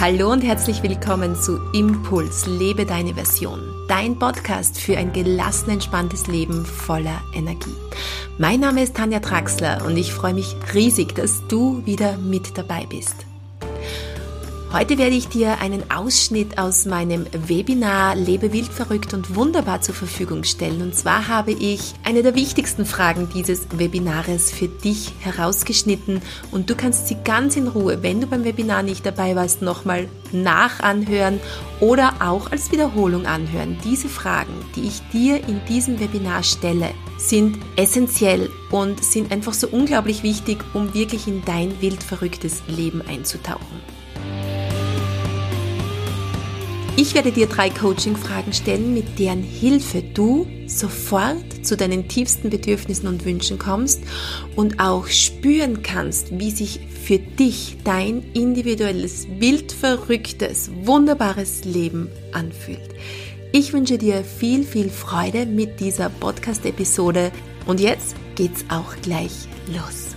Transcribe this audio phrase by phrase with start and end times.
[0.00, 3.60] Hallo und herzlich willkommen zu Impuls, lebe deine Version.
[3.86, 7.76] Dein Podcast für ein gelassen, entspanntes Leben voller Energie.
[8.38, 12.86] Mein Name ist Tanja Traxler und ich freue mich riesig, dass du wieder mit dabei
[12.86, 13.26] bist.
[14.72, 19.96] Heute werde ich dir einen Ausschnitt aus meinem Webinar Lebe wild verrückt und wunderbar zur
[19.96, 20.80] Verfügung stellen.
[20.80, 26.76] Und zwar habe ich eine der wichtigsten Fragen dieses Webinares für dich herausgeschnitten und du
[26.76, 31.40] kannst sie ganz in Ruhe, wenn du beim Webinar nicht dabei warst, nochmal nachanhören
[31.80, 33.76] oder auch als Wiederholung anhören.
[33.84, 39.66] Diese Fragen, die ich dir in diesem Webinar stelle, sind essentiell und sind einfach so
[39.66, 43.99] unglaublich wichtig, um wirklich in dein wild verrücktes Leben einzutauchen.
[47.02, 53.08] Ich werde dir drei Coaching-Fragen stellen, mit deren Hilfe du sofort zu deinen tiefsten Bedürfnissen
[53.08, 54.02] und Wünschen kommst
[54.54, 62.90] und auch spüren kannst, wie sich für dich dein individuelles, wildverrücktes, wunderbares Leben anfühlt.
[63.52, 67.32] Ich wünsche dir viel, viel Freude mit dieser Podcast-Episode
[67.64, 70.14] und jetzt geht's auch gleich los.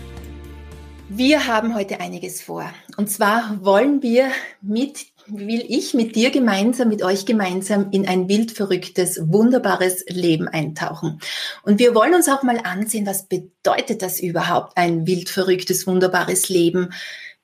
[1.07, 2.65] Wir haben heute einiges vor.
[2.97, 8.27] Und zwar wollen wir mit will ich mit dir gemeinsam, mit euch gemeinsam in ein
[8.27, 11.19] wildverrücktes, wunderbares Leben eintauchen.
[11.63, 16.89] Und wir wollen uns auch mal ansehen, was bedeutet das überhaupt, ein wildverrücktes, wunderbares Leben?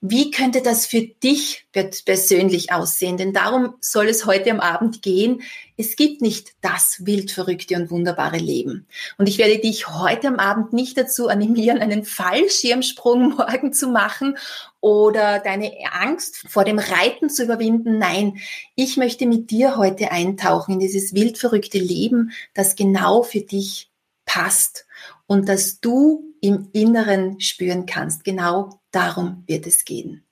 [0.01, 3.17] Wie könnte das für dich persönlich aussehen?
[3.17, 5.41] Denn darum soll es heute am Abend gehen.
[5.79, 8.85] Es gibt nicht das wildverrückte und wunderbare Leben.
[9.17, 14.37] Und ich werde dich heute am Abend nicht dazu animieren, einen Fallschirmsprung morgen zu machen
[14.81, 17.97] oder deine Angst vor dem Reiten zu überwinden.
[17.97, 18.39] Nein,
[18.75, 23.89] ich möchte mit dir heute eintauchen in dieses wildverrückte Leben, das genau für dich
[24.25, 24.85] passt
[25.27, 28.25] und das du im Inneren spüren kannst.
[28.25, 30.25] Genau Darum wird es gehen.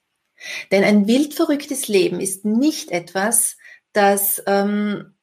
[0.72, 3.56] Denn ein wildverrücktes Leben ist nicht etwas,
[3.94, 5.14] das ähm,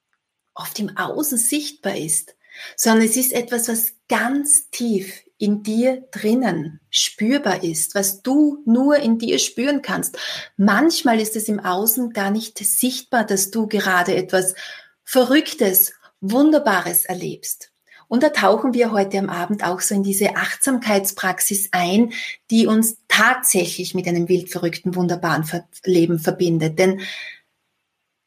[0.54, 2.36] oft im Außen sichtbar ist,
[2.76, 8.96] sondern es ist etwas, was ganz tief in dir drinnen spürbar ist, was du nur
[8.96, 10.16] in dir spüren kannst.
[10.56, 14.54] Manchmal ist es im Außen gar nicht sichtbar, dass du gerade etwas
[15.02, 17.70] Verrücktes, Wunderbares erlebst.
[18.08, 22.12] Und da tauchen wir heute am Abend auch so in diese Achtsamkeitspraxis ein,
[22.50, 25.44] die uns tatsächlich mit einem wildverrückten, wunderbaren
[25.84, 26.78] Leben verbindet.
[26.78, 27.00] Denn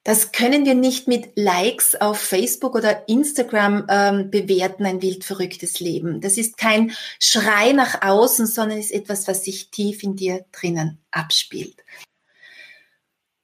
[0.07, 6.21] das können wir nicht mit Likes auf Facebook oder Instagram ähm, bewerten, ein wildverrücktes Leben.
[6.21, 10.99] Das ist kein Schrei nach außen, sondern ist etwas, was sich tief in dir drinnen
[11.11, 11.83] abspielt.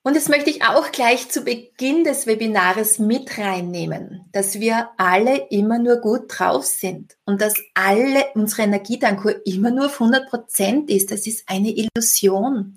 [0.06, 5.47] Und jetzt möchte ich auch gleich zu Beginn des Webinars mit reinnehmen, dass wir alle
[5.50, 10.90] immer nur gut drauf sind und dass alle unsere Energietankur immer nur auf 100 Prozent
[10.90, 11.09] ist.
[11.09, 12.75] Das ist eine Illusion.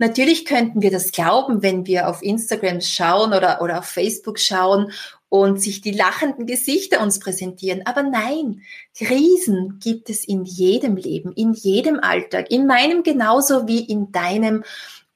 [0.00, 4.90] Natürlich könnten wir das glauben, wenn wir auf Instagram schauen oder, oder auf Facebook schauen
[5.28, 7.82] und sich die lachenden Gesichter uns präsentieren.
[7.86, 8.62] Aber nein,
[8.98, 14.64] Krisen gibt es in jedem Leben, in jedem Alltag, in meinem genauso wie in deinem.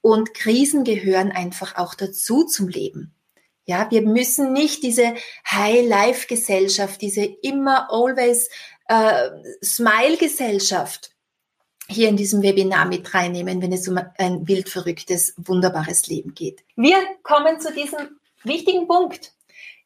[0.00, 3.14] Und Krisen gehören einfach auch dazu zum Leben.
[3.64, 5.14] Ja, wir müssen nicht diese
[5.50, 8.48] High-Life-Gesellschaft, diese immer always
[8.88, 9.28] äh,
[9.62, 11.10] Smile-Gesellschaft
[11.88, 16.62] hier in diesem Webinar mit reinnehmen, wenn es um ein wild verrücktes, wunderbares Leben geht.
[16.76, 19.32] Wir kommen zu diesem wichtigen Punkt.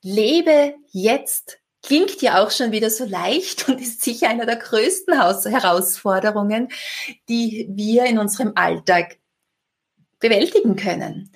[0.02, 5.14] Lebe jetzt klingt ja auch schon wieder so leicht und ist sicher einer der größten
[5.14, 6.68] Herausforderungen,
[7.28, 9.18] die wir in unserem Alltag
[10.22, 11.30] bewältigen können,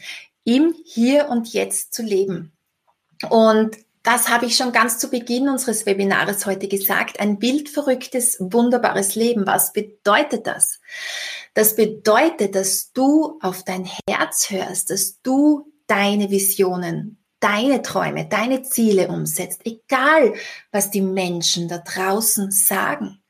[0.44, 2.52] im Hier und Jetzt zu leben.
[3.28, 7.18] Und das habe ich schon ganz zu Beginn unseres Webinars heute gesagt.
[7.18, 9.46] Ein bildverrücktes, wunderbares Leben.
[9.48, 10.80] Was bedeutet das?
[11.54, 18.62] Das bedeutet, dass du auf dein Herz hörst, dass du deine Visionen, deine Träume, deine
[18.62, 20.34] Ziele umsetzt, egal
[20.70, 23.20] was die Menschen da draußen sagen.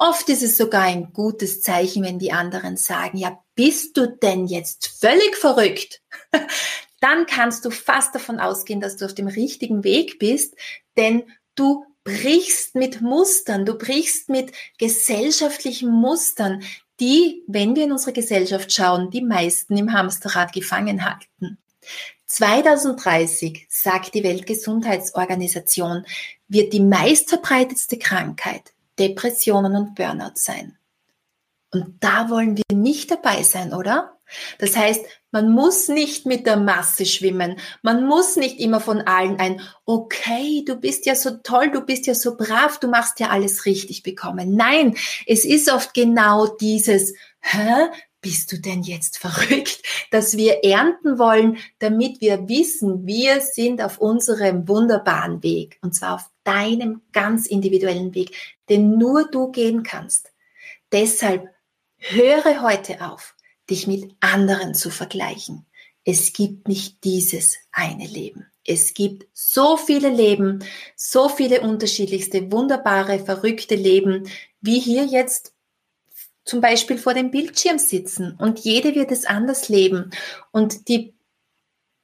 [0.00, 4.46] Oft ist es sogar ein gutes Zeichen, wenn die anderen sagen, ja, bist du denn
[4.46, 6.02] jetzt völlig verrückt?
[7.00, 10.54] Dann kannst du fast davon ausgehen, dass du auf dem richtigen Weg bist,
[10.96, 11.24] denn
[11.56, 16.62] du brichst mit Mustern, du brichst mit gesellschaftlichen Mustern,
[17.00, 21.58] die, wenn wir in unsere Gesellschaft schauen, die meisten im Hamsterrad gefangen halten.
[22.26, 26.06] 2030, sagt die Weltgesundheitsorganisation,
[26.46, 30.78] wird die meistverbreitetste Krankheit Depressionen und Burnout sein.
[31.70, 34.18] Und da wollen wir nicht dabei sein, oder?
[34.58, 37.58] Das heißt, man muss nicht mit der Masse schwimmen.
[37.82, 42.06] Man muss nicht immer von allen ein, okay, du bist ja so toll, du bist
[42.06, 44.54] ja so brav, du machst ja alles richtig bekommen.
[44.54, 44.96] Nein,
[45.26, 47.88] es ist oft genau dieses, hä,
[48.20, 53.98] bist du denn jetzt verrückt, dass wir ernten wollen, damit wir wissen, wir sind auf
[53.98, 58.36] unserem wunderbaren Weg und zwar auf deinem ganz individuellen Weg,
[58.68, 60.32] den nur du gehen kannst.
[60.92, 61.48] Deshalb
[61.98, 63.34] höre heute auf,
[63.68, 65.66] dich mit anderen zu vergleichen.
[66.04, 68.46] Es gibt nicht dieses eine Leben.
[68.64, 70.64] Es gibt so viele Leben,
[70.96, 74.28] so viele unterschiedlichste, wunderbare, verrückte Leben,
[74.60, 75.52] wie hier jetzt
[76.48, 80.10] zum Beispiel vor dem Bildschirm sitzen und jede wird es anders leben.
[80.50, 81.14] Und die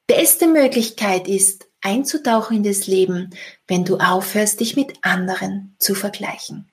[0.05, 3.31] beste Möglichkeit ist, einzutauchen in das Leben,
[3.67, 6.71] wenn du aufhörst, dich mit anderen zu vergleichen.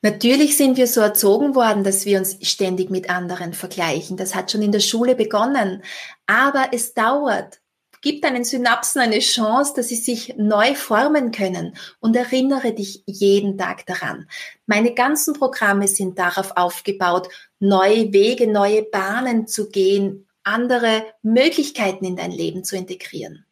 [0.00, 4.16] Natürlich sind wir so erzogen worden, dass wir uns ständig mit anderen vergleichen.
[4.16, 5.82] Das hat schon in der Schule begonnen.
[6.26, 7.60] Aber es dauert
[8.04, 13.56] Gib deinen Synapsen eine Chance, dass sie sich neu formen können und erinnere dich jeden
[13.56, 14.28] Tag daran.
[14.66, 17.30] Meine ganzen Programme sind darauf aufgebaut,
[17.60, 23.46] neue Wege, neue Bahnen zu gehen, andere Möglichkeiten in dein Leben zu integrieren.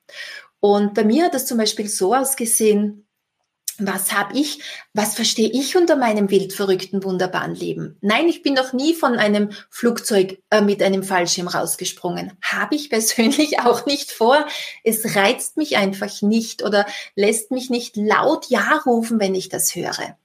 [0.61, 3.07] Und bei mir hat das zum Beispiel so ausgesehen,
[3.79, 4.61] was habe ich,
[4.93, 7.97] was verstehe ich unter meinem wild verrückten, wunderbaren Leben?
[8.01, 12.33] Nein, ich bin noch nie von einem Flugzeug äh, mit einem Fallschirm rausgesprungen.
[12.43, 14.47] Habe ich persönlich auch nicht vor.
[14.85, 19.75] Es reizt mich einfach nicht oder lässt mich nicht laut Ja rufen, wenn ich das
[19.75, 20.17] höre.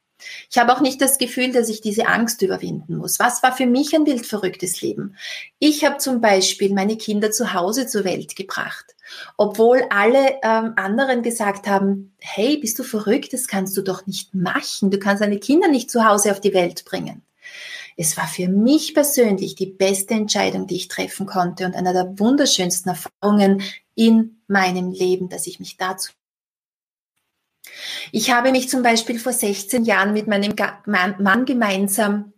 [0.49, 3.19] Ich habe auch nicht das Gefühl, dass ich diese Angst überwinden muss.
[3.19, 5.15] Was war für mich ein wild verrücktes Leben?
[5.59, 8.95] Ich habe zum Beispiel meine Kinder zu Hause zur Welt gebracht,
[9.37, 14.33] obwohl alle ähm, anderen gesagt haben, hey, bist du verrückt, das kannst du doch nicht
[14.33, 17.23] machen, du kannst deine Kinder nicht zu Hause auf die Welt bringen.
[17.95, 22.19] Es war für mich persönlich die beste Entscheidung, die ich treffen konnte und einer der
[22.19, 23.63] wunderschönsten Erfahrungen
[23.95, 26.11] in meinem Leben, dass ich mich dazu
[28.11, 30.53] ich habe mich zum Beispiel vor 16 Jahren mit meinem
[30.85, 32.33] Mann gemeinsam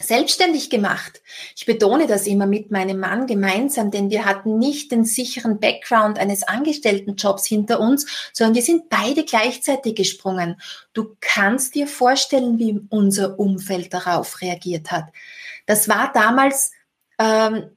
[0.00, 1.20] selbstständig gemacht.
[1.56, 6.18] Ich betone das immer mit meinem Mann gemeinsam, denn wir hatten nicht den sicheren Background
[6.18, 10.60] eines Angestelltenjobs hinter uns, sondern wir sind beide gleichzeitig gesprungen.
[10.92, 15.06] Du kannst dir vorstellen, wie unser Umfeld darauf reagiert hat.
[15.66, 16.72] Das war damals
[17.18, 17.70] ähm,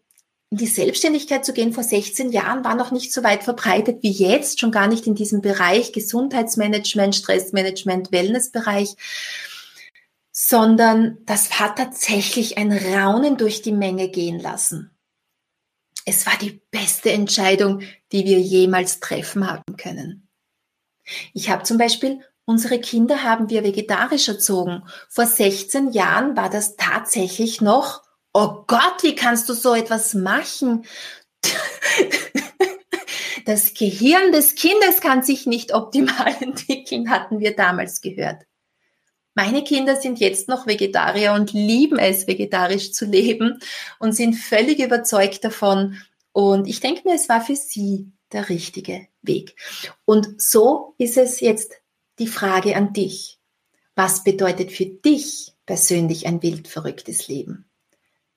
[0.51, 4.59] die Selbstständigkeit zu gehen vor 16 Jahren war noch nicht so weit verbreitet wie jetzt,
[4.59, 8.95] schon gar nicht in diesem Bereich Gesundheitsmanagement, Stressmanagement, Wellnessbereich,
[10.37, 14.91] sondern das hat tatsächlich ein Raunen durch die Menge gehen lassen.
[16.05, 20.27] Es war die beste Entscheidung, die wir jemals treffen haben können.
[21.33, 24.83] Ich habe zum Beispiel Unsere Kinder haben wir vegetarisch erzogen.
[25.09, 28.03] Vor 16 Jahren war das tatsächlich noch
[28.35, 30.85] oh Gott, wie kannst du so etwas machen?
[33.45, 38.43] Das Gehirn des Kindes kann sich nicht optimal entwickeln, hatten wir damals gehört.
[39.35, 43.59] Meine Kinder sind jetzt noch Vegetarier und lieben es, vegetarisch zu leben
[43.99, 45.97] und sind völlig überzeugt davon.
[46.31, 49.55] Und ich denke mir, es war für sie der richtige Weg.
[50.05, 51.73] Und so ist es jetzt
[52.17, 53.39] die Frage an dich.
[53.93, 57.65] Was bedeutet für dich persönlich ein wild verrücktes Leben?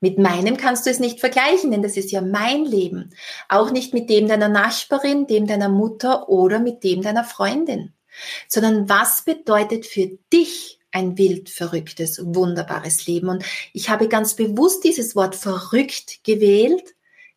[0.00, 3.10] Mit meinem kannst du es nicht vergleichen, denn das ist ja mein Leben.
[3.48, 7.94] Auch nicht mit dem deiner Nachbarin, dem deiner Mutter oder mit dem deiner Freundin.
[8.48, 13.28] Sondern was bedeutet für dich ein wild, verrücktes, wunderbares Leben?
[13.28, 16.94] Und ich habe ganz bewusst dieses Wort verrückt gewählt,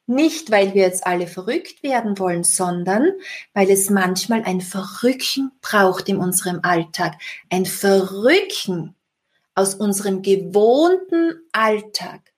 [0.08, 3.12] nicht weil wir jetzt alle verrückt werden wollen, sondern
[3.54, 7.14] weil es manchmal ein Verrücken braucht in unserem Alltag.
[7.50, 8.96] Ein Verrücken
[9.56, 12.32] aus unserem gewohnten Alltag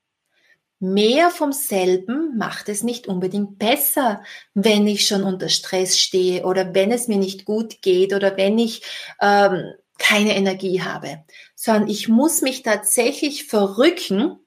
[0.83, 4.21] Mehr vom selben macht es nicht unbedingt besser,
[4.53, 8.59] wenn ich schon unter Stress stehe oder wenn es mir nicht gut geht oder wenn
[8.59, 8.81] ich
[9.21, 9.71] ähm,
[10.03, 11.23] keine Energie habe,
[11.55, 14.37] sondern ich muss mich tatsächlich verrücken,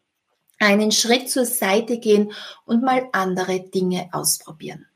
[0.59, 2.33] einen Schritt zur Seite gehen
[2.65, 4.87] und mal andere Dinge ausprobieren.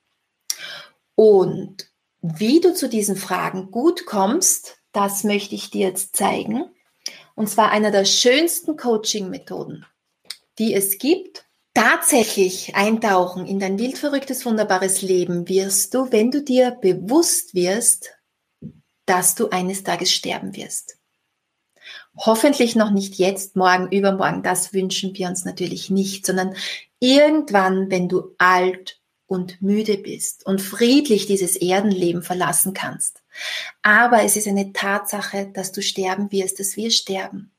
[1.14, 1.90] Und
[2.22, 6.70] wie du zu diesen Fragen gut kommst, das möchte ich dir jetzt zeigen.
[7.34, 9.86] Und zwar einer der schönsten Coaching-Methoden
[10.60, 16.70] die es gibt, tatsächlich eintauchen in dein wildverrücktes, wunderbares Leben wirst du, wenn du dir
[16.70, 18.10] bewusst wirst,
[19.10, 20.96] dass du eines Tages sterben wirst.
[22.16, 26.54] Hoffentlich noch nicht jetzt, morgen, übermorgen, das wünschen wir uns natürlich nicht, sondern
[27.00, 33.24] irgendwann, wenn du alt und müde bist und friedlich dieses Erdenleben verlassen kannst.
[33.82, 37.50] Aber es ist eine Tatsache, dass du sterben wirst, dass wir sterben.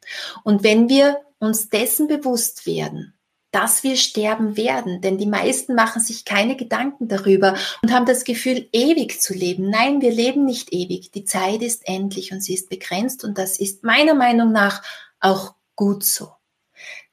[0.45, 3.13] Und wenn wir uns dessen bewusst werden,
[3.51, 8.23] dass wir sterben werden, denn die meisten machen sich keine Gedanken darüber und haben das
[8.23, 9.69] Gefühl, ewig zu leben.
[9.69, 11.11] Nein, wir leben nicht ewig.
[11.11, 14.81] Die Zeit ist endlich und sie ist begrenzt und das ist meiner Meinung nach
[15.19, 16.29] auch gut so.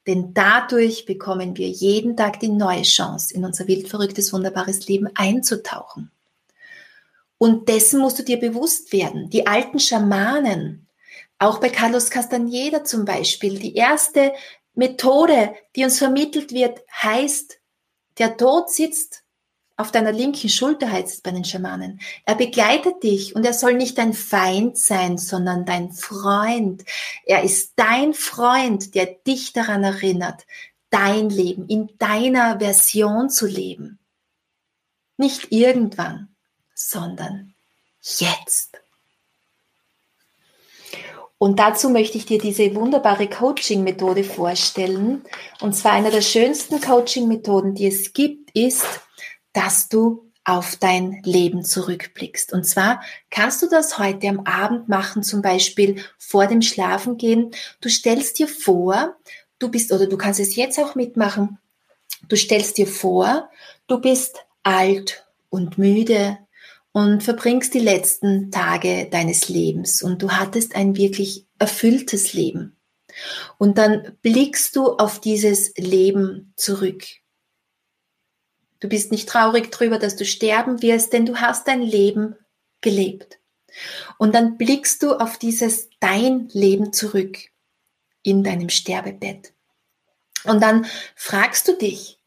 [0.06, 6.10] Denn dadurch bekommen wir jeden Tag die neue Chance, in unser wildverrücktes, wunderbares Leben einzutauchen.
[7.36, 9.28] Und dessen musst du dir bewusst werden.
[9.28, 10.88] Die alten Schamanen,
[11.38, 14.32] auch bei Carlos Castaneda zum Beispiel, die erste
[14.78, 17.58] Methode, die uns vermittelt wird, heißt,
[18.18, 19.24] der Tod sitzt
[19.76, 22.00] auf deiner linken Schulter, heißt es bei den Schamanen.
[22.24, 26.84] Er begleitet dich und er soll nicht dein Feind sein, sondern dein Freund.
[27.26, 30.46] Er ist dein Freund, der dich daran erinnert,
[30.90, 33.98] dein Leben in deiner Version zu leben.
[35.16, 36.28] Nicht irgendwann,
[36.74, 37.52] sondern
[38.00, 38.80] jetzt.
[41.38, 45.22] Und dazu möchte ich dir diese wunderbare Coaching-Methode vorstellen.
[45.60, 48.84] Und zwar eine der schönsten Coaching-Methoden, die es gibt, ist,
[49.52, 52.52] dass du auf dein Leben zurückblickst.
[52.52, 57.50] Und zwar kannst du das heute am Abend machen, zum Beispiel vor dem Schlafengehen.
[57.80, 59.14] Du stellst dir vor,
[59.58, 61.58] du bist, oder du kannst es jetzt auch mitmachen,
[62.28, 63.50] du stellst dir vor,
[63.86, 66.38] du bist alt und müde
[66.98, 72.76] und verbringst die letzten Tage deines Lebens und du hattest ein wirklich erfülltes Leben.
[73.56, 77.04] Und dann blickst du auf dieses Leben zurück.
[78.80, 82.34] Du bist nicht traurig darüber, dass du sterben wirst, denn du hast dein Leben
[82.80, 83.38] gelebt.
[84.18, 87.38] Und dann blickst du auf dieses dein Leben zurück
[88.24, 89.52] in deinem Sterbebett.
[90.42, 92.18] Und dann fragst du dich,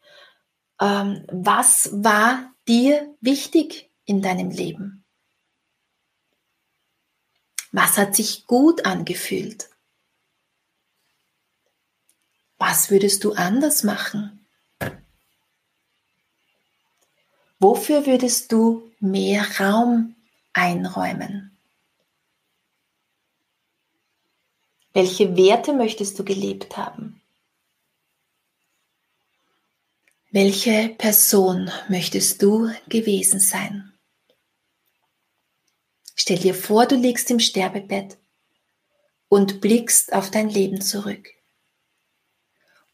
[0.79, 5.05] ähm, was war dir wichtig in deinem Leben?
[7.71, 9.69] Was hat sich gut angefühlt?
[12.57, 14.45] Was würdest du anders machen?
[17.57, 20.15] Wofür würdest du mehr Raum
[20.51, 21.57] einräumen?
[24.93, 27.21] Welche Werte möchtest du gelebt haben?
[30.31, 33.90] Welche Person möchtest du gewesen sein?
[36.21, 38.19] Stell dir vor, du liegst im Sterbebett
[39.27, 41.27] und blickst auf dein Leben zurück.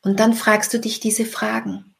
[0.01, 1.93] Und dann fragst du dich diese Fragen.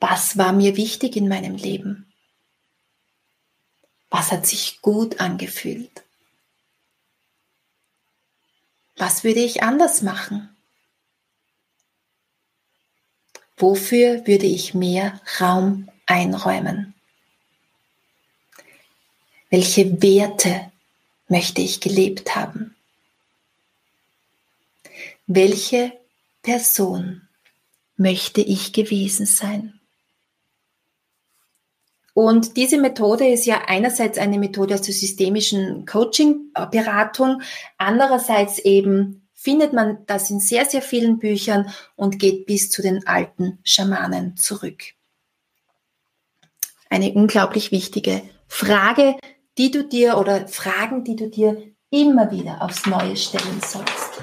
[0.00, 2.12] Was war mir wichtig in meinem Leben?
[4.10, 6.04] Was hat sich gut angefühlt?
[8.96, 10.54] Was würde ich anders machen?
[13.56, 16.91] Wofür würde ich mehr Raum einräumen?
[19.52, 20.72] Welche Werte
[21.28, 22.74] möchte ich gelebt haben?
[25.26, 25.92] Welche
[26.40, 27.28] Person
[27.98, 29.78] möchte ich gewesen sein?
[32.14, 37.42] Und diese Methode ist ja einerseits eine Methode aus der systemischen Coaching-Beratung,
[37.76, 43.06] andererseits eben findet man das in sehr, sehr vielen Büchern und geht bis zu den
[43.06, 44.82] alten Schamanen zurück.
[46.88, 49.16] Eine unglaublich wichtige Frage,
[49.58, 54.22] die du dir oder Fragen, die du dir immer wieder aufs Neue stellen sollst.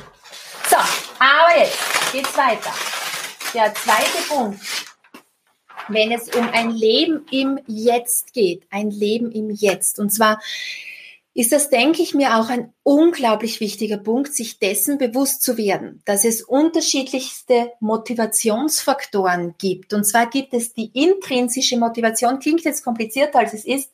[0.69, 0.77] So,
[1.19, 2.73] aber jetzt geht's weiter.
[3.53, 4.59] Der zweite Punkt
[5.89, 9.99] wenn es um ein Leben im Jetzt geht, ein Leben im Jetzt.
[9.99, 10.39] Und zwar
[11.39, 16.01] ist das, denke ich mir, auch ein unglaublich wichtiger Punkt, sich dessen bewusst zu werden,
[16.03, 19.93] dass es unterschiedlichste Motivationsfaktoren gibt.
[19.93, 23.89] Und zwar gibt es die intrinsische Motivation, klingt jetzt komplizierter als es ist,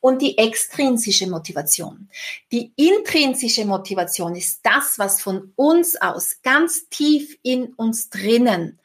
[0.00, 2.10] und die extrinsische Motivation.
[2.52, 8.78] Die intrinsische Motivation ist das, was von uns aus ganz tief in uns drinnen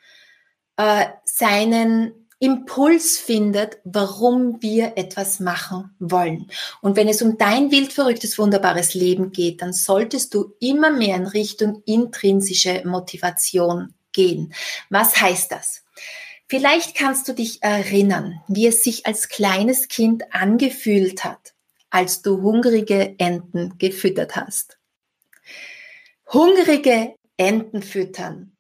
[0.78, 6.52] äh, seinen Impuls findet, warum wir etwas machen wollen.
[6.82, 11.28] Und wenn es um dein wildverrücktes, wunderbares Leben geht, dann solltest du immer mehr in
[11.28, 14.54] Richtung intrinsische Motivation gehen.
[14.90, 15.84] Was heißt das?
[16.48, 21.54] Vielleicht kannst du dich erinnern, wie es sich als kleines Kind angefühlt hat,
[21.90, 24.78] als du hungrige Enten gefüttert hast.
[26.32, 28.56] Hungrige Enten füttern.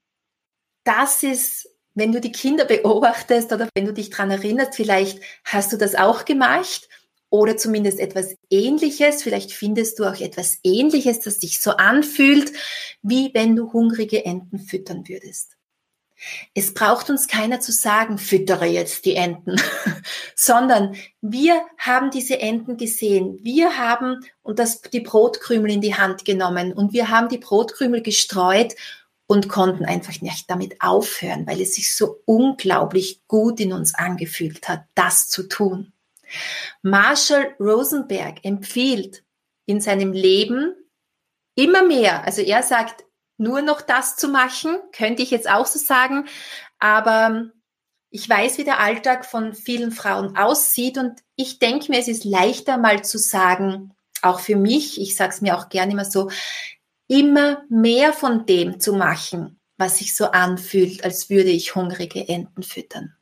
[0.83, 5.73] Das ist wenn du die Kinder beobachtest oder wenn du dich dran erinnerst, vielleicht hast
[5.73, 6.87] du das auch gemacht
[7.29, 9.23] oder zumindest etwas Ähnliches.
[9.23, 12.51] Vielleicht findest du auch etwas Ähnliches, das sich so anfühlt,
[13.01, 15.53] wie wenn du hungrige Enten füttern würdest.
[16.53, 19.57] Es braucht uns keiner zu sagen, füttere jetzt die Enten,
[20.35, 23.37] sondern wir haben diese Enten gesehen.
[23.41, 28.01] Wir haben und das, die Brotkrümel in die Hand genommen und wir haben die Brotkrümel
[28.01, 28.75] gestreut
[29.27, 34.67] und konnten einfach nicht damit aufhören, weil es sich so unglaublich gut in uns angefühlt
[34.67, 35.93] hat, das zu tun.
[36.81, 39.23] Marshall Rosenberg empfiehlt
[39.65, 40.75] in seinem Leben
[41.55, 42.23] immer mehr.
[42.25, 43.05] Also er sagt,
[43.37, 46.27] nur noch das zu machen, könnte ich jetzt auch so sagen,
[46.79, 47.49] aber
[48.09, 52.23] ich weiß, wie der Alltag von vielen Frauen aussieht und ich denke mir, es ist
[52.23, 56.29] leichter mal zu sagen, auch für mich, ich sage es mir auch gerne immer so,
[57.07, 62.63] immer mehr von dem zu machen, was sich so anfühlt, als würde ich hungrige Enten
[62.63, 63.15] füttern.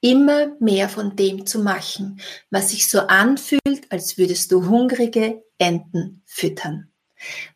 [0.00, 6.22] Immer mehr von dem zu machen, was sich so anfühlt, als würdest du hungrige Enten
[6.24, 6.92] füttern.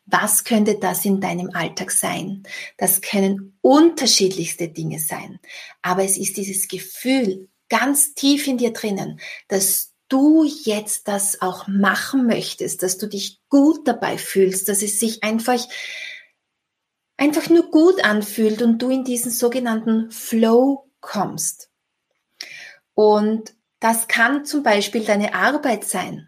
[0.05, 2.43] Was könnte das in deinem Alltag sein?
[2.77, 5.39] Das können unterschiedlichste Dinge sein.
[5.81, 11.67] Aber es ist dieses Gefühl ganz tief in dir drinnen, dass du jetzt das auch
[11.67, 15.59] machen möchtest, dass du dich gut dabei fühlst, dass es sich einfach
[17.17, 21.69] einfach nur gut anfühlt und du in diesen sogenannten Flow kommst.
[22.93, 26.27] Und das kann zum Beispiel deine Arbeit sein.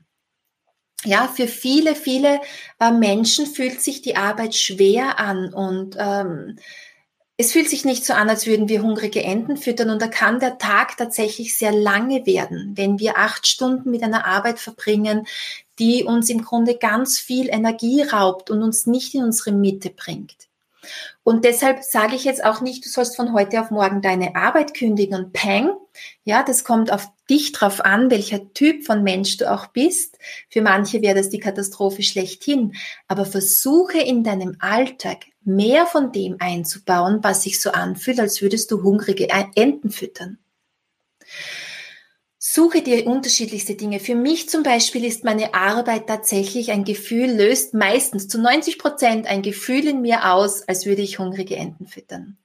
[1.03, 2.41] Ja, für viele, viele
[2.79, 6.57] äh, Menschen fühlt sich die Arbeit schwer an und ähm,
[7.37, 10.39] es fühlt sich nicht so an, als würden wir hungrige Enten füttern und da kann
[10.39, 15.27] der Tag tatsächlich sehr lange werden, wenn wir acht Stunden mit einer Arbeit verbringen,
[15.77, 20.47] die uns im Grunde ganz viel Energie raubt und uns nicht in unsere Mitte bringt.
[21.23, 24.73] Und deshalb sage ich jetzt auch nicht, du sollst von heute auf morgen deine Arbeit
[24.73, 25.71] kündigen und peng.
[26.23, 30.19] Ja, das kommt auf dich drauf an, welcher Typ von Mensch du auch bist.
[30.49, 32.75] Für manche wäre das die Katastrophe schlechthin.
[33.07, 38.71] Aber versuche in deinem Alltag mehr von dem einzubauen, was sich so anfühlt, als würdest
[38.71, 40.39] du hungrige Enten füttern.
[42.37, 43.99] Suche dir unterschiedlichste Dinge.
[43.99, 49.27] Für mich zum Beispiel ist meine Arbeit tatsächlich ein Gefühl, löst meistens zu 90 Prozent
[49.27, 52.37] ein Gefühl in mir aus, als würde ich hungrige Enten füttern.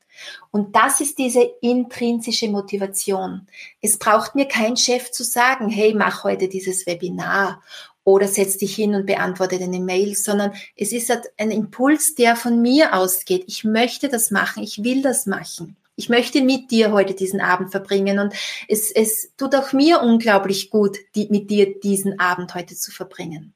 [0.51, 3.47] Und das ist diese intrinsische Motivation.
[3.81, 7.63] Es braucht mir kein Chef zu sagen, hey, mach heute dieses Webinar
[8.05, 12.37] oder setz dich hin und beantworte deine Mails, sondern es ist halt ein Impuls, der
[12.37, 13.45] von mir ausgeht.
[13.47, 17.71] Ich möchte das machen, ich will das machen ich möchte mit dir heute diesen Abend
[17.71, 18.33] verbringen und
[18.69, 23.53] es, es tut auch mir unglaublich gut, die, mit dir diesen Abend heute zu verbringen.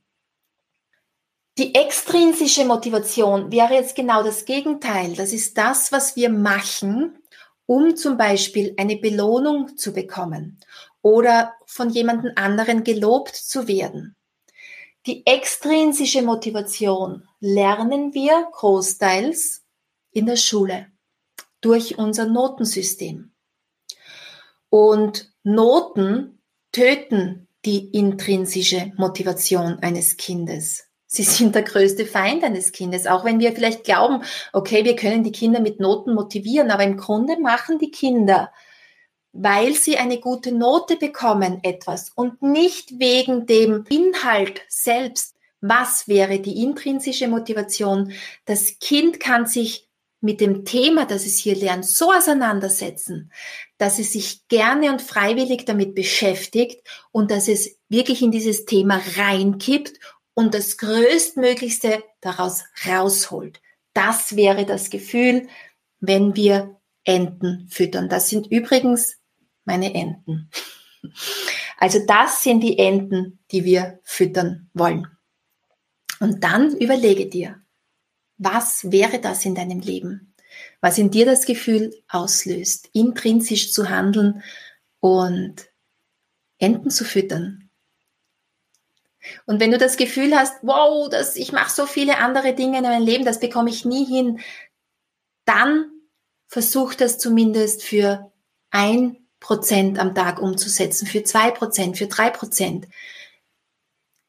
[1.56, 5.14] Die extrinsische Motivation wäre jetzt genau das Gegenteil.
[5.14, 7.16] Das ist das, was wir machen,
[7.64, 10.60] um zum Beispiel eine Belohnung zu bekommen
[11.00, 14.16] oder von jemandem anderen gelobt zu werden.
[15.06, 19.62] Die extrinsische Motivation lernen wir großteils
[20.12, 20.86] in der Schule
[21.60, 23.32] durch unser Notensystem.
[24.70, 30.84] Und Noten töten die intrinsische Motivation eines Kindes.
[31.06, 35.22] Sie sind der größte Feind eines Kindes, auch wenn wir vielleicht glauben, okay, wir können
[35.22, 38.50] die Kinder mit Noten motivieren, aber im Grunde machen die Kinder,
[39.34, 45.34] weil sie eine gute Note bekommen, etwas und nicht wegen dem Inhalt selbst.
[45.60, 48.12] Was wäre die intrinsische Motivation?
[48.44, 49.88] Das Kind kann sich
[50.20, 53.32] mit dem Thema, das es hier lernt, so auseinandersetzen,
[53.76, 59.02] dass es sich gerne und freiwillig damit beschäftigt und dass es wirklich in dieses Thema
[59.16, 59.98] reinkippt
[60.32, 63.60] und das Größtmöglichste daraus rausholt.
[63.94, 65.48] Das wäre das Gefühl,
[66.00, 68.08] wenn wir Enten füttern.
[68.08, 69.18] Das sind übrigens
[69.64, 70.50] meine Enten.
[71.78, 75.06] Also das sind die Enten, die wir füttern wollen.
[76.20, 77.60] Und dann überlege dir,
[78.38, 80.34] was wäre das in deinem Leben?
[80.80, 84.42] Was in dir das Gefühl auslöst, intrinsisch zu handeln
[85.00, 85.68] und
[86.58, 87.70] Enten zu füttern?
[89.46, 92.84] Und wenn du das Gefühl hast, wow, das, ich mache so viele andere Dinge in
[92.84, 94.40] meinem Leben, das bekomme ich nie hin,
[95.44, 95.90] dann
[96.46, 98.32] versuch das zumindest für
[98.70, 102.86] ein Prozent am Tag umzusetzen, für zwei Prozent, für drei Prozent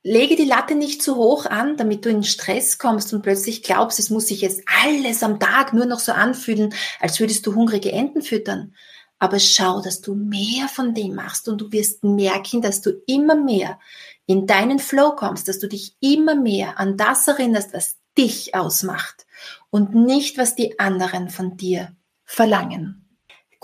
[0.04, 3.98] lege die Latte nicht zu hoch an, damit du in Stress kommst und plötzlich glaubst,
[3.98, 7.94] es muss sich jetzt alles am Tag nur noch so anfühlen, als würdest du hungrige
[7.94, 8.76] Enten füttern.
[9.18, 13.36] Aber schau, dass du mehr von dem machst und du wirst merken, dass du immer
[13.36, 13.80] mehr
[14.26, 19.26] in deinen Flow kommst, dass du dich immer mehr an das erinnerst, was dich ausmacht
[19.70, 23.05] und nicht, was die anderen von dir verlangen.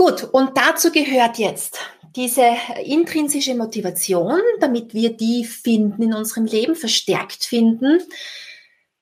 [0.04, 1.78] Gut, und dazu gehört jetzt
[2.16, 8.02] diese intrinsische Motivation, damit wir die finden in unserem Leben, verstärkt finden,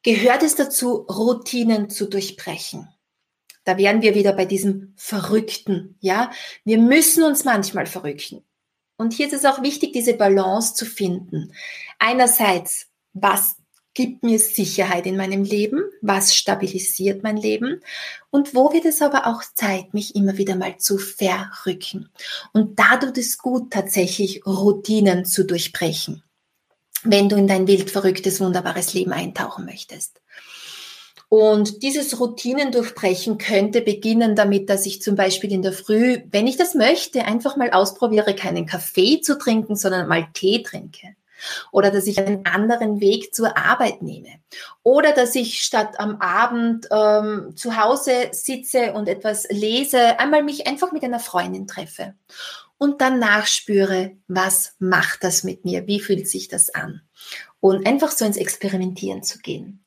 [0.04, 2.90] gehört es dazu, Routinen zu durchbrechen.
[3.64, 6.34] Da wären wir wieder bei diesem Verrückten, ja.
[6.66, 8.44] Wir müssen uns manchmal verrückten.
[8.98, 11.54] Und hier ist es auch wichtig, diese Balance zu finden.
[11.98, 13.56] Einerseits, was
[13.94, 15.84] gibt mir Sicherheit in meinem Leben?
[16.02, 17.82] Was stabilisiert mein Leben?
[18.30, 22.10] Und wo wird es aber auch Zeit, mich immer wieder mal zu verrücken?
[22.54, 26.24] Und da tut es gut, tatsächlich Routinen zu durchbrechen.
[27.04, 30.22] wenn du in dein wild verrücktes, wunderbares Leben eintauchen möchtest.
[31.30, 36.48] Und dieses Routinen durchbrechen könnte beginnen damit, dass ich zum Beispiel in der Früh, wenn
[36.48, 41.16] ich das möchte, einfach mal ausprobiere, keinen Kaffee zu trinken, sondern mal Tee trinke.
[41.72, 44.40] Oder dass ich einen anderen Weg zur Arbeit nehme.
[44.84, 50.68] Oder dass ich statt am Abend ähm, zu Hause sitze und etwas lese, einmal mich
[50.68, 52.16] einfach mit einer Freundin treffe.
[52.78, 55.86] Und dann nachspüre, was macht das mit mir?
[55.88, 57.02] Wie fühlt sich das an?
[57.60, 59.84] Und einfach so ins Experimentieren zu gehen.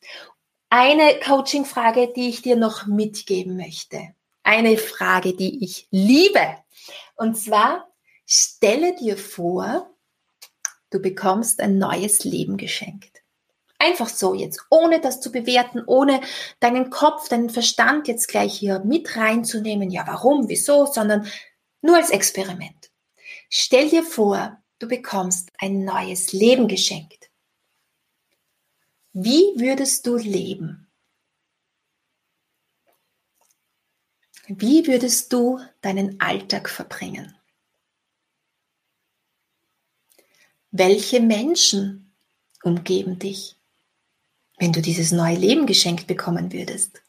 [0.68, 4.14] Eine Coaching-Frage, die ich dir noch mitgeben möchte.
[4.42, 6.56] Eine Frage, die ich liebe.
[7.14, 7.88] Und zwar,
[8.26, 9.91] stelle dir vor,
[10.92, 13.22] Du bekommst ein neues Leben geschenkt.
[13.78, 16.20] Einfach so jetzt, ohne das zu bewerten, ohne
[16.60, 19.90] deinen Kopf, deinen Verstand jetzt gleich hier mit reinzunehmen.
[19.90, 21.26] Ja, warum, wieso, sondern
[21.80, 22.90] nur als Experiment.
[23.48, 27.30] Stell dir vor, du bekommst ein neues Leben geschenkt.
[29.14, 30.92] Wie würdest du leben?
[34.46, 37.34] Wie würdest du deinen Alltag verbringen?
[40.74, 42.14] Welche Menschen
[42.62, 43.56] umgeben dich,
[44.56, 47.02] wenn du dieses neue Leben geschenkt bekommen würdest?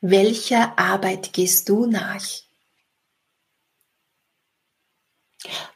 [0.00, 2.24] Welcher Arbeit gehst du nach?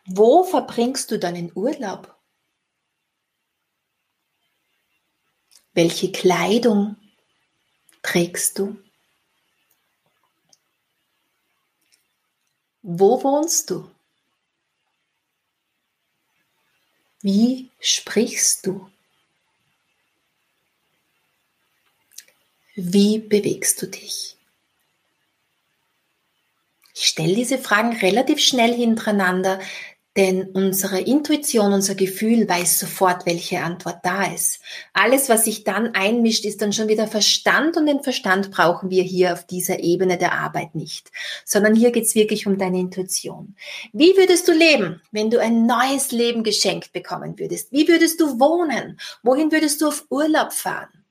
[0.06, 2.16] Wo verbringst du deinen Urlaub?
[5.72, 6.96] Welche Kleidung
[8.00, 8.80] trägst du?
[12.82, 13.90] Wo wohnst du?
[17.24, 18.90] Wie sprichst du?
[22.74, 24.36] Wie bewegst du dich?
[26.94, 29.58] Ich stelle diese Fragen relativ schnell hintereinander,
[30.16, 34.60] denn unsere Intuition, unser Gefühl weiß sofort, welche Antwort da ist.
[34.92, 39.02] Alles, was sich dann einmischt, ist dann schon wieder Verstand und den Verstand brauchen wir
[39.02, 41.10] hier auf dieser Ebene der Arbeit nicht,
[41.44, 43.56] sondern hier geht's wirklich um deine Intuition.
[43.92, 47.72] Wie würdest du leben, wenn du ein neues Leben geschenkt bekommen würdest?
[47.72, 49.00] Wie würdest du wohnen?
[49.24, 51.04] Wohin würdest du auf Urlaub fahren?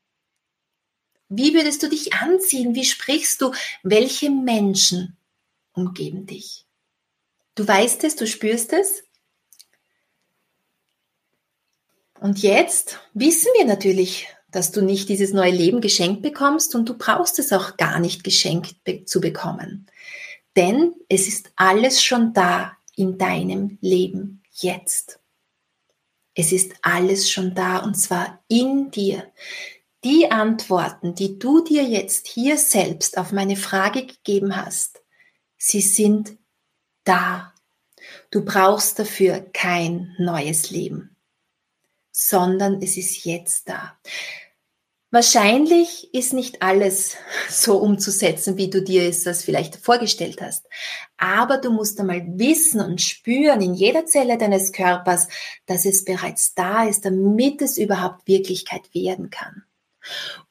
[1.28, 2.76] Wie würdest du dich anziehen?
[2.76, 3.52] Wie sprichst du?
[3.82, 5.18] Welche Menschen
[5.74, 6.63] umgeben dich?
[7.56, 9.04] Du weißt es, du spürst es.
[12.20, 16.98] Und jetzt wissen wir natürlich, dass du nicht dieses neue Leben geschenkt bekommst und du
[16.98, 19.88] brauchst es auch gar nicht geschenkt zu bekommen.
[20.56, 25.20] Denn es ist alles schon da in deinem Leben jetzt.
[26.36, 29.32] Es ist alles schon da und zwar in dir.
[30.04, 35.02] Die Antworten, die du dir jetzt hier selbst auf meine Frage gegeben hast,
[35.58, 36.38] sie sind
[37.04, 37.54] da.
[38.32, 41.16] Du brauchst dafür kein neues Leben,
[42.12, 43.98] sondern es ist jetzt da.
[45.14, 47.18] Wahrscheinlich ist nicht alles
[47.50, 50.66] so umzusetzen, wie du dir es das vielleicht vorgestellt hast.
[51.18, 55.28] Aber du musst einmal wissen und spüren in jeder Zelle deines Körpers,
[55.68, 59.64] dass es bereits da ist, damit es überhaupt Wirklichkeit werden kann.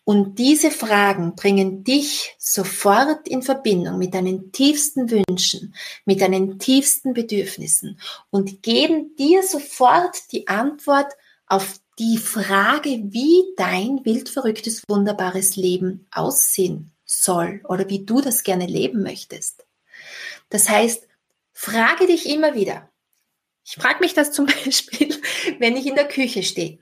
[0.04, 7.14] Und diese Fragen bringen dich sofort in Verbindung mit deinen tiefsten Wünschen, mit deinen tiefsten
[7.14, 11.12] Bedürfnissen und geben dir sofort die Antwort
[11.46, 18.66] auf die Frage, wie dein wildverrücktes, wunderbares Leben aussehen soll oder wie du das gerne
[18.66, 19.64] leben möchtest.
[20.48, 21.06] Das heißt,
[21.52, 22.88] frage dich immer wieder.
[23.64, 25.14] Ich frage mich das zum Beispiel,
[25.58, 26.78] wenn ich in der Küche stehe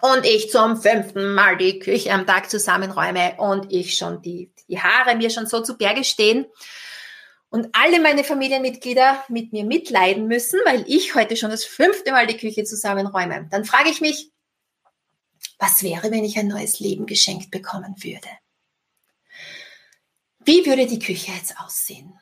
[0.00, 4.80] und ich zum fünften Mal die Küche am Tag zusammenräume und ich schon die, die
[4.80, 6.46] Haare mir schon so zu Berge stehen
[7.50, 12.26] und alle meine Familienmitglieder mit mir mitleiden müssen, weil ich heute schon das fünfte Mal
[12.26, 14.30] die Küche zusammenräume, dann frage ich mich,
[15.58, 18.28] was wäre, wenn ich ein neues Leben geschenkt bekommen würde?
[20.44, 22.14] Wie würde die Küche jetzt aussehen?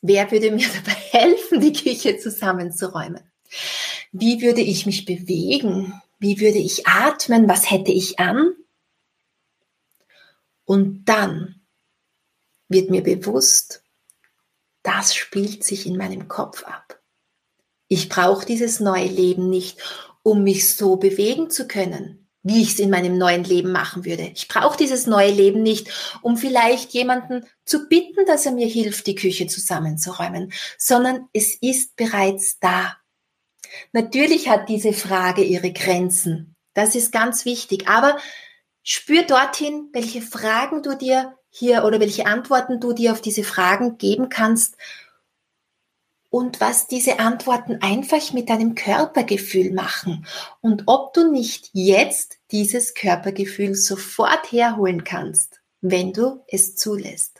[0.00, 3.30] Wer würde mir dabei helfen, die Küche zusammenzuräumen?
[4.12, 6.00] Wie würde ich mich bewegen?
[6.18, 7.48] Wie würde ich atmen?
[7.48, 8.54] Was hätte ich an?
[10.64, 11.62] Und dann
[12.68, 13.82] wird mir bewusst,
[14.82, 17.00] das spielt sich in meinem Kopf ab.
[17.88, 19.78] Ich brauche dieses neue Leben nicht,
[20.22, 24.30] um mich so bewegen zu können, wie ich es in meinem neuen Leben machen würde.
[24.34, 29.06] Ich brauche dieses neue Leben nicht, um vielleicht jemanden zu bitten, dass er mir hilft,
[29.06, 32.96] die Küche zusammenzuräumen, sondern es ist bereits da.
[33.92, 36.54] Natürlich hat diese Frage ihre Grenzen.
[36.74, 37.88] Das ist ganz wichtig.
[37.88, 38.16] Aber
[38.82, 43.98] spür dorthin, welche Fragen du dir hier oder welche Antworten du dir auf diese Fragen
[43.98, 44.76] geben kannst,
[46.36, 50.26] und was diese Antworten einfach mit deinem Körpergefühl machen
[50.60, 57.35] und ob du nicht jetzt dieses Körpergefühl sofort herholen kannst, wenn du es zulässt.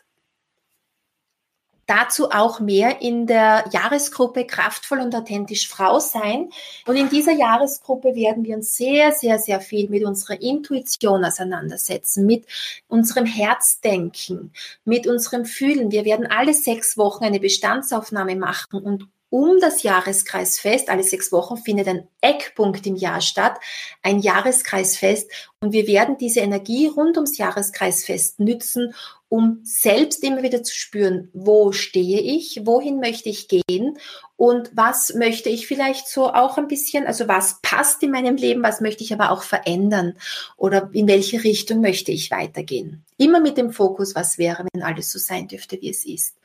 [1.87, 6.51] Dazu auch mehr in der Jahresgruppe Kraftvoll und authentisch Frau sein.
[6.87, 12.27] Und in dieser Jahresgruppe werden wir uns sehr, sehr, sehr viel mit unserer Intuition auseinandersetzen,
[12.27, 12.45] mit
[12.89, 14.53] unserem Herzdenken,
[14.85, 15.93] mit unserem Fühlen.
[15.93, 21.57] Wir werden alle sechs Wochen eine Bestandsaufnahme machen und um das Jahreskreisfest, alle sechs Wochen
[21.57, 23.59] findet ein Eckpunkt im Jahr statt,
[24.03, 25.31] ein Jahreskreisfest.
[25.61, 28.95] Und wir werden diese Energie rund ums Jahreskreisfest nützen,
[29.29, 33.99] um selbst immer wieder zu spüren, wo stehe ich, wohin möchte ich gehen
[34.37, 38.63] und was möchte ich vielleicht so auch ein bisschen, also was passt in meinem Leben,
[38.63, 40.17] was möchte ich aber auch verändern
[40.57, 43.05] oder in welche Richtung möchte ich weitergehen.
[43.17, 46.37] Immer mit dem Fokus, was wäre, wenn alles so sein dürfte, wie es ist.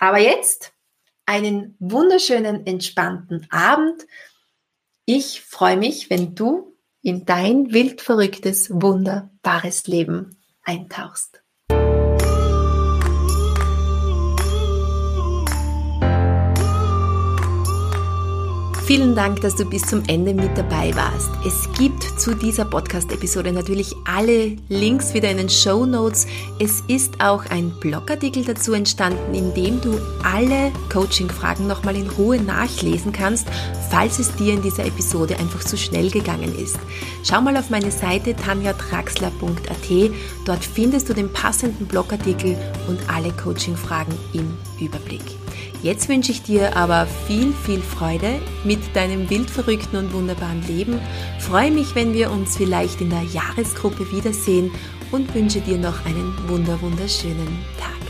[0.00, 0.72] Aber jetzt
[1.26, 4.06] einen wunderschönen, entspannten Abend.
[5.04, 11.42] Ich freue mich, wenn du in dein wild verrücktes, wunderbares Leben eintauchst.
[18.86, 21.28] Vielen Dank, dass du bis zum Ende mit dabei warst.
[21.44, 26.28] Es gibt zu dieser Podcast-Episode natürlich alle Links wieder in den Show Notes.
[26.60, 32.40] Es ist auch ein Blogartikel dazu entstanden, in dem du alle Coaching-Fragen nochmal in Ruhe
[32.40, 33.48] nachlesen kannst,
[33.90, 36.78] falls es dir in dieser Episode einfach zu schnell gegangen ist.
[37.24, 40.12] Schau mal auf meine Seite tanjatraxler.at.
[40.44, 45.24] Dort findest du den passenden Blogartikel und alle Coaching-Fragen im Überblick.
[45.82, 51.00] Jetzt wünsche ich dir aber viel, viel Freude mit deinem wildverrückten und wunderbaren Leben.
[51.38, 54.70] Freue mich, wenn wir uns vielleicht in der Jahresgruppe wiedersehen
[55.12, 58.05] und wünsche dir noch einen wunder, wunderschönen Tag.